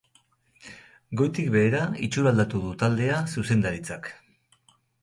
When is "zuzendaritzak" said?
3.39-4.13